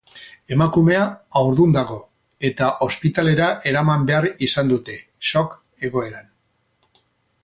Emakumea 0.55 1.01
haurdun 1.41 1.75
dago, 1.75 1.97
eta 2.49 2.69
ospitalera 2.87 3.51
eraman 3.73 4.09
behar 4.09 4.29
izan 4.47 4.75
dute, 4.75 4.97
shock 5.33 5.55
egoeran. 5.91 6.29